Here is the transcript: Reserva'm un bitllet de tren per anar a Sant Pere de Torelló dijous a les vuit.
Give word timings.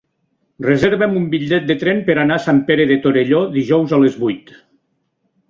Reserva'm 0.65 1.11
un 1.19 1.27
bitllet 1.33 1.67
de 1.71 1.75
tren 1.83 2.01
per 2.07 2.15
anar 2.21 2.39
a 2.41 2.43
Sant 2.47 2.63
Pere 2.71 2.89
de 2.93 2.99
Torelló 3.05 3.43
dijous 3.59 3.95
a 3.99 4.03
les 4.07 4.19
vuit. 4.25 4.53